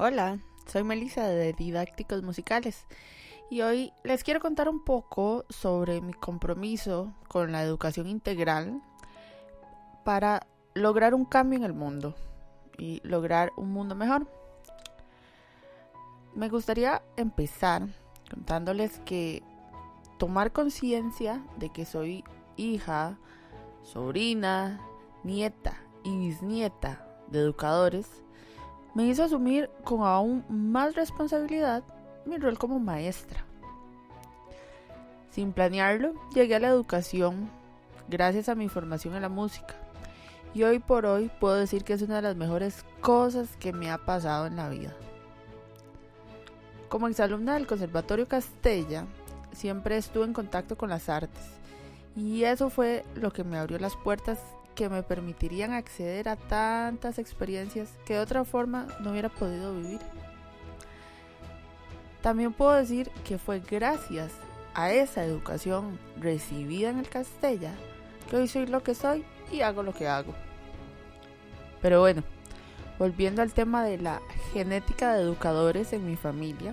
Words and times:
Hola, 0.00 0.38
soy 0.64 0.84
Melissa 0.84 1.26
de 1.26 1.52
Didácticos 1.52 2.22
Musicales 2.22 2.86
y 3.50 3.62
hoy 3.62 3.92
les 4.04 4.22
quiero 4.22 4.38
contar 4.38 4.68
un 4.68 4.84
poco 4.84 5.44
sobre 5.48 6.00
mi 6.00 6.12
compromiso 6.12 7.12
con 7.26 7.50
la 7.50 7.64
educación 7.64 8.06
integral 8.06 8.80
para 10.04 10.46
lograr 10.74 11.14
un 11.14 11.24
cambio 11.24 11.58
en 11.58 11.64
el 11.64 11.72
mundo 11.72 12.14
y 12.78 13.00
lograr 13.02 13.50
un 13.56 13.72
mundo 13.72 13.96
mejor. 13.96 14.28
Me 16.32 16.48
gustaría 16.48 17.02
empezar 17.16 17.88
contándoles 18.30 19.00
que 19.00 19.42
tomar 20.16 20.52
conciencia 20.52 21.42
de 21.56 21.70
que 21.70 21.84
soy 21.84 22.22
hija, 22.56 23.18
sobrina, 23.82 24.80
nieta 25.24 25.76
y 26.04 26.16
bisnieta 26.16 27.04
de 27.32 27.40
educadores 27.40 28.22
me 28.98 29.06
hizo 29.06 29.22
asumir 29.22 29.70
con 29.84 30.02
aún 30.02 30.44
más 30.48 30.96
responsabilidad 30.96 31.84
mi 32.26 32.36
rol 32.36 32.58
como 32.58 32.80
maestra. 32.80 33.44
Sin 35.30 35.52
planearlo, 35.52 36.14
llegué 36.34 36.56
a 36.56 36.58
la 36.58 36.66
educación 36.66 37.48
gracias 38.08 38.48
a 38.48 38.56
mi 38.56 38.68
formación 38.68 39.14
en 39.14 39.22
la 39.22 39.28
música. 39.28 39.76
Y 40.52 40.64
hoy 40.64 40.80
por 40.80 41.06
hoy 41.06 41.30
puedo 41.38 41.54
decir 41.54 41.84
que 41.84 41.92
es 41.92 42.02
una 42.02 42.16
de 42.16 42.22
las 42.22 42.34
mejores 42.34 42.84
cosas 43.00 43.48
que 43.60 43.72
me 43.72 43.88
ha 43.88 43.98
pasado 43.98 44.46
en 44.46 44.56
la 44.56 44.68
vida. 44.68 44.92
Como 46.88 47.06
exalumna 47.06 47.54
del 47.54 47.68
Conservatorio 47.68 48.26
Castella, 48.26 49.06
siempre 49.52 49.96
estuve 49.96 50.24
en 50.24 50.32
contacto 50.32 50.76
con 50.76 50.90
las 50.90 51.08
artes. 51.08 51.44
Y 52.16 52.42
eso 52.42 52.68
fue 52.68 53.04
lo 53.14 53.32
que 53.32 53.44
me 53.44 53.58
abrió 53.58 53.78
las 53.78 53.94
puertas 53.94 54.40
que 54.78 54.88
me 54.88 55.02
permitirían 55.02 55.72
acceder 55.72 56.28
a 56.28 56.36
tantas 56.36 57.18
experiencias 57.18 57.88
que 58.06 58.14
de 58.14 58.20
otra 58.20 58.44
forma 58.44 58.86
no 59.00 59.10
hubiera 59.10 59.28
podido 59.28 59.74
vivir. 59.74 59.98
También 62.22 62.52
puedo 62.52 62.74
decir 62.74 63.10
que 63.24 63.38
fue 63.38 63.58
gracias 63.58 64.30
a 64.74 64.92
esa 64.92 65.24
educación 65.24 65.98
recibida 66.20 66.90
en 66.90 67.00
el 67.00 67.08
Castella 67.08 67.72
que 68.30 68.36
hoy 68.36 68.46
soy 68.46 68.68
lo 68.68 68.84
que 68.84 68.94
soy 68.94 69.24
y 69.50 69.62
hago 69.62 69.82
lo 69.82 69.92
que 69.92 70.06
hago. 70.06 70.32
Pero 71.82 71.98
bueno, 71.98 72.22
volviendo 73.00 73.42
al 73.42 73.54
tema 73.54 73.82
de 73.82 73.98
la 73.98 74.22
genética 74.52 75.12
de 75.12 75.22
educadores 75.22 75.92
en 75.92 76.06
mi 76.06 76.14
familia, 76.14 76.72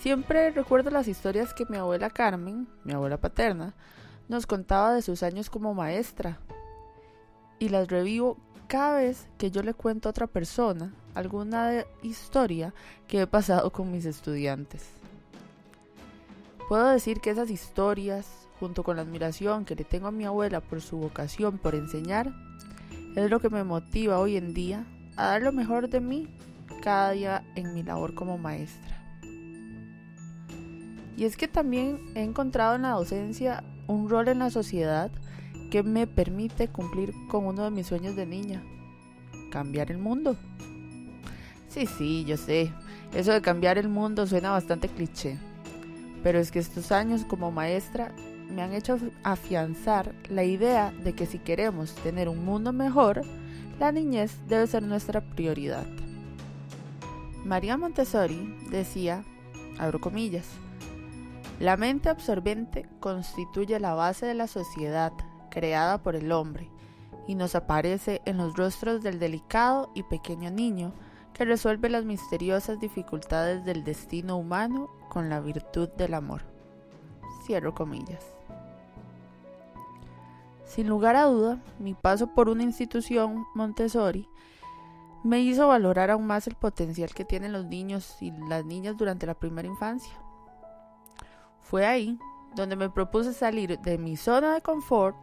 siempre 0.00 0.50
recuerdo 0.50 0.88
las 0.88 1.08
historias 1.08 1.52
que 1.52 1.66
mi 1.66 1.76
abuela 1.76 2.08
Carmen, 2.08 2.68
mi 2.84 2.94
abuela 2.94 3.18
paterna, 3.18 3.74
nos 4.30 4.46
contaba 4.46 4.94
de 4.94 5.02
sus 5.02 5.22
años 5.22 5.50
como 5.50 5.74
maestra 5.74 6.38
y 7.62 7.68
las 7.68 7.86
revivo 7.86 8.38
cada 8.66 8.96
vez 8.96 9.28
que 9.38 9.52
yo 9.52 9.62
le 9.62 9.72
cuento 9.72 10.08
a 10.08 10.10
otra 10.10 10.26
persona 10.26 10.92
alguna 11.14 11.84
historia 12.02 12.74
que 13.06 13.20
he 13.20 13.26
pasado 13.28 13.70
con 13.70 13.92
mis 13.92 14.04
estudiantes. 14.04 14.82
Puedo 16.68 16.88
decir 16.88 17.20
que 17.20 17.30
esas 17.30 17.50
historias, 17.50 18.26
junto 18.58 18.82
con 18.82 18.96
la 18.96 19.02
admiración 19.02 19.64
que 19.64 19.76
le 19.76 19.84
tengo 19.84 20.08
a 20.08 20.10
mi 20.10 20.24
abuela 20.24 20.60
por 20.60 20.80
su 20.80 20.96
vocación 20.96 21.56
por 21.56 21.76
enseñar, 21.76 22.34
es 23.14 23.30
lo 23.30 23.38
que 23.38 23.48
me 23.48 23.62
motiva 23.62 24.18
hoy 24.18 24.36
en 24.36 24.54
día 24.54 24.84
a 25.16 25.26
dar 25.26 25.42
lo 25.42 25.52
mejor 25.52 25.88
de 25.88 26.00
mí 26.00 26.36
cada 26.82 27.12
día 27.12 27.44
en 27.54 27.74
mi 27.74 27.84
labor 27.84 28.16
como 28.16 28.38
maestra. 28.38 28.98
Y 31.16 31.26
es 31.26 31.36
que 31.36 31.46
también 31.46 32.00
he 32.16 32.24
encontrado 32.24 32.74
en 32.74 32.82
la 32.82 32.90
docencia 32.90 33.62
un 33.86 34.08
rol 34.08 34.26
en 34.26 34.40
la 34.40 34.50
sociedad 34.50 35.12
que 35.72 35.82
me 35.82 36.06
permite 36.06 36.68
cumplir 36.68 37.14
con 37.28 37.46
uno 37.46 37.64
de 37.64 37.70
mis 37.70 37.86
sueños 37.86 38.14
de 38.14 38.26
niña, 38.26 38.62
cambiar 39.50 39.90
el 39.90 39.96
mundo. 39.96 40.36
Sí, 41.66 41.86
sí, 41.86 42.26
yo 42.26 42.36
sé, 42.36 42.70
eso 43.14 43.32
de 43.32 43.40
cambiar 43.40 43.78
el 43.78 43.88
mundo 43.88 44.26
suena 44.26 44.50
bastante 44.50 44.90
cliché, 44.90 45.38
pero 46.22 46.38
es 46.38 46.52
que 46.52 46.58
estos 46.58 46.92
años 46.92 47.24
como 47.24 47.50
maestra 47.50 48.12
me 48.50 48.60
han 48.60 48.74
hecho 48.74 48.98
afianzar 49.22 50.14
la 50.28 50.44
idea 50.44 50.92
de 51.02 51.14
que 51.14 51.24
si 51.24 51.38
queremos 51.38 51.94
tener 51.94 52.28
un 52.28 52.44
mundo 52.44 52.74
mejor, 52.74 53.22
la 53.80 53.92
niñez 53.92 54.36
debe 54.48 54.66
ser 54.66 54.82
nuestra 54.82 55.22
prioridad. 55.22 55.86
María 57.46 57.78
Montessori 57.78 58.58
decía, 58.70 59.24
abro 59.78 60.02
comillas, 60.02 60.48
la 61.60 61.78
mente 61.78 62.10
absorbente 62.10 62.86
constituye 63.00 63.80
la 63.80 63.94
base 63.94 64.26
de 64.26 64.34
la 64.34 64.48
sociedad 64.48 65.14
creada 65.52 66.02
por 66.02 66.16
el 66.16 66.32
hombre, 66.32 66.70
y 67.26 67.34
nos 67.34 67.54
aparece 67.54 68.22
en 68.24 68.38
los 68.38 68.56
rostros 68.56 69.02
del 69.02 69.18
delicado 69.18 69.90
y 69.94 70.02
pequeño 70.02 70.50
niño 70.50 70.92
que 71.34 71.44
resuelve 71.44 71.88
las 71.88 72.04
misteriosas 72.04 72.80
dificultades 72.80 73.64
del 73.64 73.84
destino 73.84 74.36
humano 74.36 74.90
con 75.08 75.28
la 75.28 75.40
virtud 75.40 75.88
del 75.90 76.14
amor. 76.14 76.42
Cierro 77.46 77.74
comillas. 77.74 78.24
Sin 80.64 80.88
lugar 80.88 81.16
a 81.16 81.24
duda, 81.24 81.62
mi 81.78 81.94
paso 81.94 82.28
por 82.28 82.48
una 82.48 82.62
institución 82.62 83.46
Montessori 83.54 84.26
me 85.22 85.40
hizo 85.40 85.68
valorar 85.68 86.10
aún 86.10 86.26
más 86.26 86.46
el 86.46 86.54
potencial 86.54 87.14
que 87.14 87.24
tienen 87.24 87.52
los 87.52 87.66
niños 87.66 88.16
y 88.20 88.32
las 88.48 88.64
niñas 88.64 88.96
durante 88.96 89.26
la 89.26 89.34
primera 89.34 89.68
infancia. 89.68 90.12
Fue 91.60 91.86
ahí 91.86 92.18
donde 92.54 92.76
me 92.76 92.90
propuse 92.90 93.32
salir 93.32 93.78
de 93.78 93.98
mi 93.98 94.16
zona 94.16 94.54
de 94.54 94.60
confort 94.60 95.16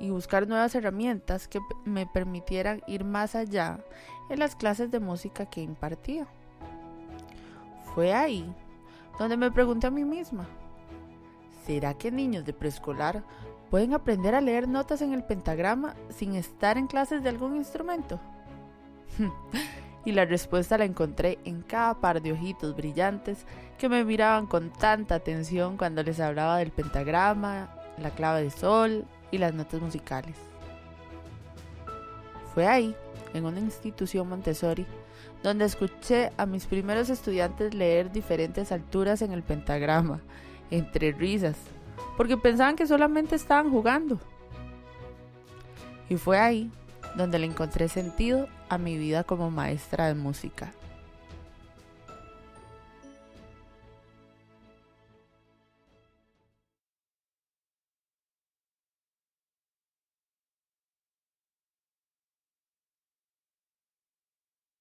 y 0.00 0.10
buscar 0.10 0.48
nuevas 0.48 0.74
herramientas 0.74 1.48
que 1.48 1.60
me 1.84 2.06
permitieran 2.06 2.82
ir 2.86 3.04
más 3.04 3.34
allá 3.34 3.78
en 4.30 4.38
las 4.38 4.56
clases 4.56 4.90
de 4.90 5.00
música 5.00 5.46
que 5.46 5.62
impartía. 5.62 6.26
Fue 7.94 8.12
ahí 8.12 8.52
donde 9.18 9.36
me 9.36 9.50
pregunté 9.50 9.86
a 9.86 9.90
mí 9.90 10.04
misma, 10.04 10.46
¿será 11.64 11.94
que 11.94 12.10
niños 12.10 12.44
de 12.44 12.52
preescolar 12.52 13.22
pueden 13.70 13.94
aprender 13.94 14.34
a 14.34 14.40
leer 14.40 14.68
notas 14.68 15.02
en 15.02 15.12
el 15.12 15.24
pentagrama 15.24 15.94
sin 16.10 16.34
estar 16.34 16.78
en 16.78 16.86
clases 16.86 17.22
de 17.22 17.28
algún 17.28 17.56
instrumento? 17.56 18.18
y 20.04 20.12
la 20.12 20.24
respuesta 20.24 20.78
la 20.78 20.84
encontré 20.84 21.38
en 21.44 21.62
cada 21.62 21.94
par 21.94 22.22
de 22.22 22.32
ojitos 22.32 22.74
brillantes 22.76 23.46
que 23.78 23.88
me 23.88 24.04
miraban 24.04 24.46
con 24.46 24.70
tanta 24.70 25.14
atención 25.14 25.76
cuando 25.76 26.02
les 26.02 26.20
hablaba 26.20 26.58
del 26.58 26.70
pentagrama, 26.70 27.74
la 27.98 28.10
clave 28.10 28.42
de 28.42 28.50
sol 28.50 29.04
y 29.30 29.38
las 29.38 29.54
notas 29.54 29.80
musicales. 29.80 30.36
Fue 32.54 32.66
ahí, 32.66 32.94
en 33.32 33.46
una 33.46 33.60
institución 33.60 34.28
Montessori, 34.28 34.86
donde 35.42 35.64
escuché 35.64 36.30
a 36.36 36.46
mis 36.46 36.66
primeros 36.66 37.08
estudiantes 37.10 37.74
leer 37.74 38.12
diferentes 38.12 38.72
alturas 38.72 39.22
en 39.22 39.32
el 39.32 39.42
pentagrama, 39.42 40.20
entre 40.70 41.12
risas, 41.12 41.56
porque 42.16 42.36
pensaban 42.36 42.76
que 42.76 42.86
solamente 42.86 43.36
estaban 43.36 43.70
jugando. 43.70 44.18
Y 46.08 46.16
fue 46.16 46.38
ahí 46.38 46.70
donde 47.16 47.38
le 47.38 47.46
encontré 47.46 47.88
sentido 47.88 48.48
a 48.68 48.78
mi 48.78 48.96
vida 48.96 49.24
como 49.24 49.50
maestra 49.50 50.08
de 50.08 50.14
música. 50.14 50.72